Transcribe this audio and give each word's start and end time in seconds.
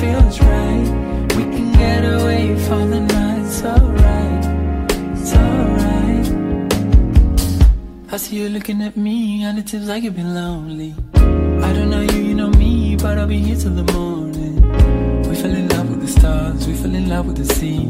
feels 0.00 0.40
right. 0.40 0.88
We 1.36 1.42
can 1.54 1.72
get 1.72 2.02
away 2.16 2.56
for 2.66 2.82
the 2.92 3.00
night. 3.00 3.42
It's 3.46 3.62
alright. 3.64 4.44
It's 5.18 5.32
alright. 5.34 6.26
I 8.12 8.16
see 8.16 8.36
you 8.40 8.48
looking 8.48 8.80
at 8.82 8.96
me, 8.96 9.42
and 9.42 9.58
it 9.58 9.68
seems 9.68 9.88
like 9.88 10.04
you've 10.04 10.14
been 10.14 10.34
lonely. 10.34 10.94
I 11.66 11.72
don't 11.72 11.90
know 11.90 12.02
you, 12.02 12.20
you 12.28 12.34
know 12.34 12.50
me, 12.50 12.96
but 12.96 13.18
I'll 13.18 13.26
be 13.26 13.38
here 13.38 13.56
till 13.56 13.74
the 13.74 13.92
morning. 13.92 14.54
We 15.28 15.34
fell 15.34 15.54
in 15.62 15.68
love 15.68 15.90
with 15.90 16.00
the 16.02 16.12
stars, 16.18 16.66
we 16.68 16.74
fell 16.74 16.94
in 16.94 17.08
love 17.08 17.26
with 17.26 17.36
the 17.36 17.48
sea. 17.56 17.80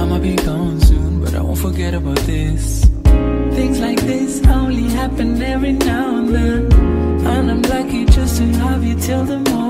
I 0.00 0.04
might 0.04 0.22
be 0.22 0.36
gone 0.36 0.80
soon, 0.80 1.20
but 1.22 1.34
I 1.34 1.40
won't 1.40 1.58
forget 1.58 1.94
about 1.94 2.18
this. 2.32 2.84
Things 3.56 3.80
like 3.80 4.00
this 4.02 4.44
only 4.46 4.88
happen 5.00 5.40
every 5.42 5.72
now 5.72 6.18
and 6.18 6.28
then. 6.34 6.72
And 7.32 7.50
I'm 7.50 7.62
lucky 7.62 8.04
just 8.04 8.36
to 8.38 8.44
have 8.64 8.84
you 8.84 8.94
till 8.94 9.24
the 9.24 9.38
morning. 9.38 9.67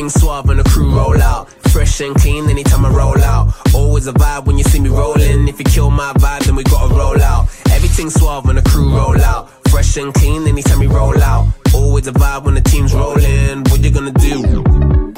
Everything 0.00 0.18
suave 0.18 0.48
when 0.48 0.56
the 0.56 0.64
crew 0.64 0.96
roll 0.96 1.20
out. 1.20 1.50
Fresh 1.72 2.00
and 2.00 2.14
clean 2.14 2.48
anytime 2.48 2.86
I 2.86 2.88
roll 2.88 3.22
out. 3.22 3.52
Always 3.74 4.06
a 4.06 4.14
vibe 4.14 4.46
when 4.46 4.56
you 4.56 4.64
see 4.64 4.80
me 4.80 4.88
rolling. 4.88 5.46
If 5.46 5.58
you 5.58 5.64
kill 5.66 5.90
my 5.90 6.14
vibe, 6.14 6.46
then 6.46 6.56
we 6.56 6.64
gotta 6.64 6.94
roll 6.94 7.20
out. 7.20 7.50
Everything 7.70 8.08
suave 8.08 8.46
when 8.46 8.56
the 8.56 8.62
crew 8.62 8.96
roll 8.96 9.20
out. 9.20 9.50
Fresh 9.68 9.98
and 9.98 10.14
clean 10.14 10.46
anytime 10.46 10.78
we 10.78 10.86
roll 10.86 11.22
out. 11.22 11.52
Always 11.74 12.06
a 12.06 12.12
vibe 12.12 12.44
when 12.44 12.54
the 12.54 12.62
team's 12.62 12.94
rolling. 12.94 13.62
What 13.64 13.80
you 13.84 13.90
gonna 13.90 14.10
do? 14.12 14.64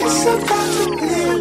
It's 0.01 0.25
about 0.25 0.73
to 0.75 0.97
be 0.97 1.32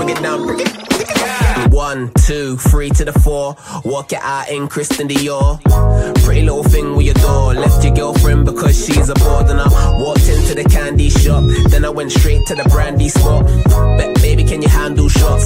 Bring 0.00 0.16
it 0.16 0.22
down, 0.22 0.46
bring 0.46 0.60
it. 0.60 1.70
One, 1.70 2.10
two, 2.24 2.56
three 2.56 2.88
to 2.88 3.04
the 3.04 3.12
four. 3.12 3.54
Walk 3.84 4.14
it 4.14 4.20
out 4.22 4.48
in 4.48 4.66
Christian 4.66 5.06
Dior. 5.06 5.60
Pretty 6.24 6.40
little 6.40 6.64
thing 6.64 6.96
we 6.96 7.10
adore. 7.10 7.52
Left 7.52 7.84
your 7.84 7.94
girlfriend 7.94 8.46
because 8.46 8.82
she's 8.82 9.10
a 9.10 9.14
bored. 9.14 9.48
And 9.48 9.60
I 9.60 9.68
walked 10.00 10.26
into 10.26 10.54
the 10.54 10.64
candy 10.64 11.10
shop. 11.10 11.44
Then 11.68 11.84
I 11.84 11.90
went 11.90 12.12
straight 12.12 12.46
to 12.46 12.54
the 12.54 12.64
brandy 12.70 13.10
spot. 13.10 13.44
But 13.98 14.14
baby, 14.22 14.42
can 14.42 14.62
you 14.62 14.68
handle 14.68 15.10
shots? 15.10 15.39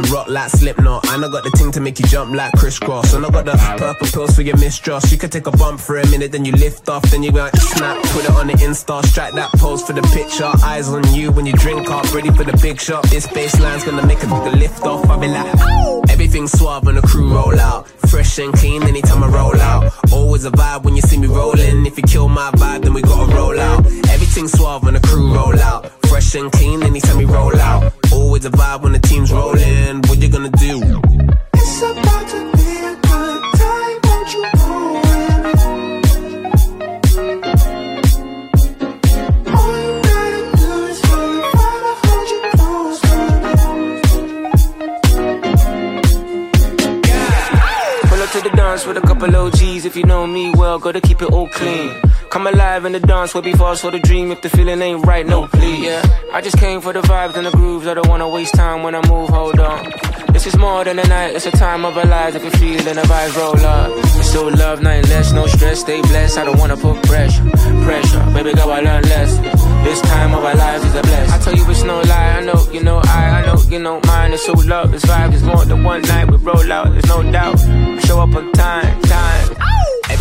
The 0.00 0.12
rock 0.12 0.28
like 0.28 0.50
Slipknot. 0.50 1.08
And 1.10 1.24
I 1.24 1.28
got 1.28 1.44
the 1.44 1.50
thing 1.50 1.72
to 1.72 1.80
make 1.80 1.98
you 1.98 2.06
jump 2.06 2.34
like 2.34 2.52
crisscross. 2.54 3.14
And 3.14 3.24
I 3.24 3.30
got 3.30 3.44
the 3.44 3.56
purple 3.78 4.06
pills 4.06 4.34
for 4.34 4.42
your 4.42 4.56
mistrust. 4.56 5.10
You 5.10 5.18
could 5.18 5.32
take 5.32 5.46
a 5.46 5.50
bump 5.50 5.80
for 5.80 5.98
a 5.98 6.06
minute, 6.08 6.32
then 6.32 6.44
you 6.44 6.52
lift 6.52 6.88
off. 6.88 7.02
Then 7.10 7.22
you 7.22 7.32
go 7.32 7.48
snap, 7.54 8.02
put 8.14 8.24
it 8.24 8.30
on 8.30 8.46
the 8.46 8.54
Insta. 8.54 9.04
Strike 9.04 9.34
that 9.34 9.50
pose 9.52 9.82
for 9.82 9.92
the 9.92 10.02
picture. 10.14 10.50
Eyes 10.64 10.88
on 10.88 11.02
you 11.14 11.32
when 11.32 11.46
you 11.46 11.52
drink 11.54 11.90
up. 11.90 12.04
Ready 12.14 12.30
for 12.30 12.44
the 12.44 12.56
big 12.62 12.80
shot. 12.80 13.02
This 13.10 13.26
baseline's 13.26 13.84
gonna 13.84 14.06
make 14.06 14.22
a 14.22 14.26
nigga 14.26 14.58
lift 14.58 14.82
off. 14.82 15.08
I 15.08 15.18
be 15.18 15.28
like, 15.28 16.10
everything 16.10 16.46
suave 16.46 16.84
when 16.84 16.94
the 16.94 17.02
crew 17.02 17.32
roll 17.32 17.58
out. 17.58 17.88
Fresh 18.08 18.38
and 18.38 18.52
clean 18.54 18.82
anytime 18.84 19.22
I 19.22 19.28
roll 19.28 19.60
out. 19.60 19.92
Always 20.12 20.44
a 20.44 20.50
vibe 20.50 20.84
when 20.84 20.96
you 20.96 21.02
see 21.02 21.18
me 21.18 21.26
rolling. 21.26 21.86
If 21.86 21.96
you 21.96 22.04
kill 22.04 22.28
my 22.28 22.50
vibe, 22.52 22.82
then 22.82 22.94
we 22.94 23.02
gotta 23.02 23.34
roll 23.34 23.58
out. 23.58 23.86
Everything 24.14 24.48
suave 24.48 24.82
when 24.84 24.94
the 24.94 25.00
crew 25.00 25.34
roll 25.34 25.58
out. 25.60 25.97
Fresh 26.08 26.34
and 26.34 26.50
clean 26.52 26.82
anytime 26.82 27.18
we 27.18 27.24
roll 27.26 27.54
out. 27.60 27.92
Always 28.12 28.44
a 28.44 28.50
vibe 28.50 28.82
when 28.82 28.92
the 28.92 28.98
team's 28.98 29.30
rolling. 29.32 30.02
What 30.08 30.18
you 30.18 30.28
gonna 30.28 30.50
do? 30.50 30.80
It's 31.54 31.82
about 31.82 32.28
to 32.28 32.50
be 32.56 32.68
a 32.90 32.96
good 33.08 33.42
time, 33.60 33.98
won't 34.04 34.32
you 34.34 34.42
roll 34.66 34.94
with? 34.94 35.44
All 39.54 39.76
you 39.84 39.92
gotta 40.08 40.42
do 40.56 40.70
is 40.90 40.98
feel 41.06 41.28
the 41.36 41.42
vibe, 41.54 41.84
I 41.88 41.94
hold 42.04 42.28
you 42.32 42.40
close 42.56 43.00
to. 43.00 43.08
Pull 48.08 48.20
up 48.22 48.30
to 48.30 48.40
the 48.42 48.50
dance 48.56 48.82
with 48.86 48.96
a 48.96 49.02
couple 49.02 49.36
OGs. 49.36 49.84
If 49.84 49.94
you 49.96 50.04
know 50.04 50.26
me 50.26 50.50
well, 50.68 50.78
gotta 50.78 51.00
keep 51.00 51.22
it 51.22 51.30
all 51.32 51.48
clean. 51.48 51.88
Come 52.28 52.46
alive 52.46 52.84
in 52.84 52.92
the 52.92 53.00
dance 53.00 53.32
We'll 53.32 53.42
be 53.42 53.54
fast 53.54 53.80
for 53.80 53.90
the 53.90 53.98
dream 53.98 54.30
if 54.30 54.42
the 54.42 54.50
feeling 54.50 54.82
ain't 54.82 55.06
right, 55.06 55.26
no 55.26 55.46
please. 55.46 55.84
Yeah. 55.84 56.02
I 56.34 56.42
just 56.42 56.58
came 56.58 56.82
for 56.82 56.92
the 56.92 57.00
vibes 57.00 57.36
and 57.36 57.46
the 57.46 57.50
grooves, 57.52 57.86
I 57.86 57.94
don't 57.94 58.08
wanna 58.08 58.28
waste 58.28 58.54
time 58.54 58.82
when 58.82 58.94
I 58.94 59.00
move, 59.08 59.30
hold 59.30 59.58
on. 59.60 59.90
This 60.34 60.46
is 60.46 60.56
more 60.58 60.84
than 60.84 60.98
a 60.98 61.06
night, 61.06 61.34
it's 61.36 61.46
a 61.46 61.50
time 61.50 61.86
of 61.86 61.96
our 61.96 62.04
lives 62.04 62.36
if 62.36 62.44
you 62.44 62.50
feel 62.50 62.86
in 62.86 62.96
the 62.96 63.06
vibes 63.12 63.34
roll 63.36 63.64
up. 63.64 63.88
It's 64.18 64.28
still 64.28 64.50
love, 64.62 64.82
nothing 64.82 65.08
less, 65.12 65.32
no 65.32 65.46
stress, 65.46 65.80
stay 65.80 66.02
blessed, 66.02 66.36
I 66.36 66.44
don't 66.44 66.58
wanna 66.58 66.76
put 66.76 67.02
pressure, 67.04 67.44
pressure. 67.86 68.22
Baby 68.34 68.52
girl, 68.52 68.72
I 68.72 68.80
learn 68.80 69.02
less. 69.04 69.32
This 69.86 70.00
time 70.02 70.34
of 70.34 70.44
our 70.44 70.54
lives 70.54 70.84
is 70.84 70.94
a 70.94 71.02
bless. 71.02 71.30
I 71.32 71.38
tell 71.44 71.56
you 71.56 71.70
it's 71.70 71.82
no 71.82 72.00
lie, 72.12 72.30
I 72.38 72.40
know, 72.44 72.60
you 72.72 72.82
know 72.82 72.98
I, 73.04 73.22
I 73.38 73.46
know, 73.46 73.58
you 73.72 73.78
know 73.78 74.00
mine, 74.04 74.34
it's 74.34 74.44
so 74.44 74.52
love, 74.52 74.92
this 74.92 75.04
vibe 75.06 75.32
is 75.32 75.42
more 75.42 75.64
than 75.64 75.82
one 75.82 76.02
night, 76.02 76.30
we 76.30 76.36
roll 76.36 76.70
out, 76.72 76.92
there's 76.92 77.06
no 77.06 77.22
doubt. 77.32 77.58
Show 78.04 78.20
up 78.20 78.34
on 78.34 78.52
time, 78.52 79.00
time. 79.02 79.77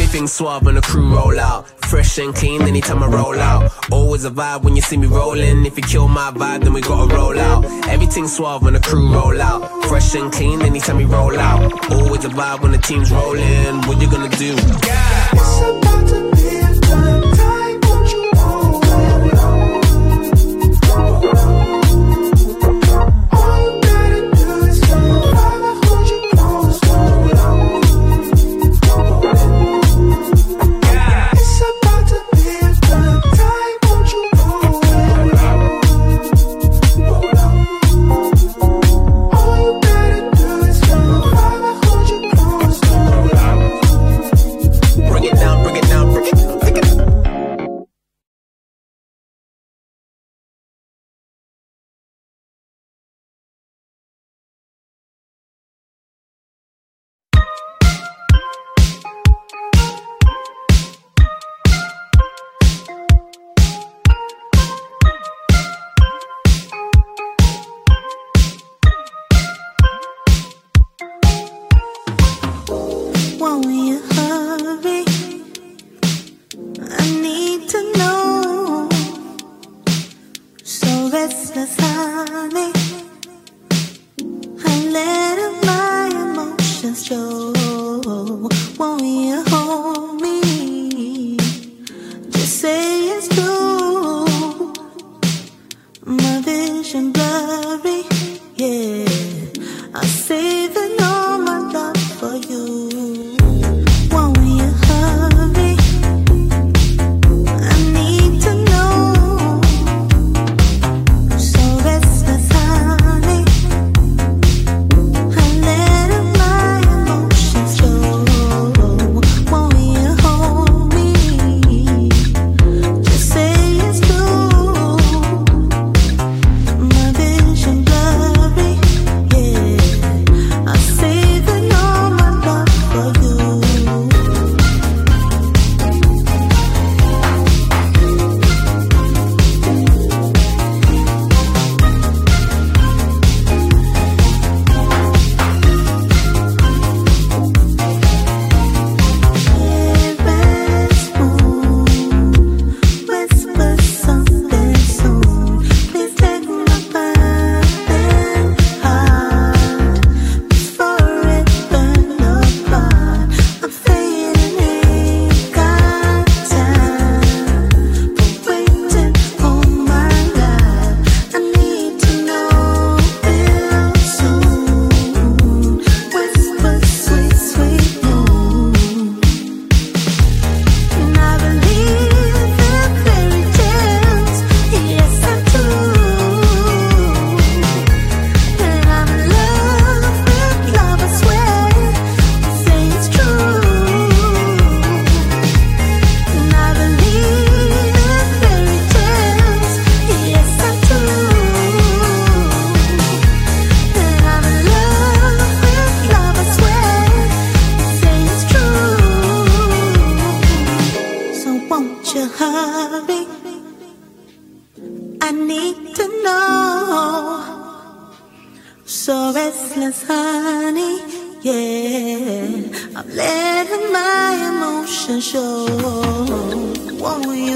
Everything 0.07 0.27
suave 0.27 0.63
when 0.63 0.75
the 0.75 0.81
crew 0.81 1.13
roll 1.13 1.37
out. 1.37 1.67
Fresh 1.83 2.17
and 2.17 2.33
clean 2.33 2.61
anytime 2.61 3.03
I 3.03 3.07
roll 3.07 3.37
out. 3.37 3.73
Always 3.91 4.23
a 4.23 4.29
vibe 4.29 4.63
when 4.63 4.73
you 4.77 4.81
see 4.81 4.95
me 4.95 5.05
rolling. 5.05 5.65
If 5.65 5.75
you 5.75 5.83
kill 5.83 6.07
my 6.07 6.31
vibe, 6.31 6.63
then 6.63 6.71
we 6.71 6.79
gotta 6.79 7.13
roll 7.13 7.37
out. 7.37 7.65
Everything 7.89 8.25
suave 8.25 8.61
when 8.61 8.71
the 8.71 8.79
crew 8.79 9.13
roll 9.13 9.41
out. 9.41 9.83
Fresh 9.87 10.15
and 10.15 10.31
clean 10.31 10.61
anytime 10.61 10.95
we 10.95 11.03
roll 11.03 11.37
out. 11.37 11.91
Always 11.91 12.23
a 12.23 12.29
vibe 12.29 12.61
when 12.61 12.71
the 12.71 12.77
team's 12.77 13.11
rolling. 13.11 13.81
What 13.85 13.99
you 14.01 14.09
gonna 14.09 14.29
do? 14.29 14.55
Yeah. 14.87 15.27
It's 15.33 15.59
about 15.59 16.07
to 16.07 16.31
be 16.37 16.55
a 16.55 17.16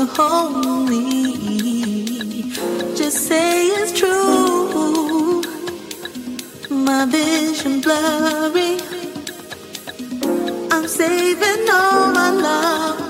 and 0.02 0.10
holy. 0.18 1.02
Just 2.96 3.28
say 3.28 3.68
it's 3.68 3.92
true. 4.00 5.42
My 6.70 7.06
vision 7.06 7.82
blurry. 7.82 8.80
I'm 10.72 10.88
saving 10.88 11.70
all 11.70 12.12
my 12.14 12.32
love. 12.32 13.01